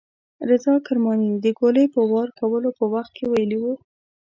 رضا 0.49 0.73
کرماني 0.85 1.29
د 1.43 1.45
ګولۍ 1.59 1.85
د 1.93 1.95
وار 2.11 2.29
کولو 2.39 2.69
په 2.77 2.85
وخت 2.93 3.11
کې 3.17 3.25
ویلي 3.31 3.57
وو. 3.63 3.73